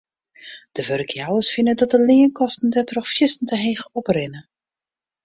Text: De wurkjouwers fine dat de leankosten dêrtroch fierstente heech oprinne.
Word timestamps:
De 0.71 0.83
wurkjouwers 0.85 1.49
fine 1.53 1.73
dat 1.79 1.91
de 1.93 1.99
leankosten 2.07 2.69
dêrtroch 2.73 3.09
fierstente 3.15 3.55
heech 3.65 3.83
oprinne. 3.99 4.39